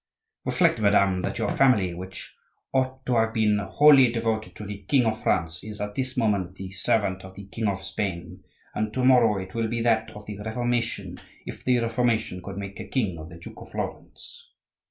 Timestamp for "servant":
6.71-7.23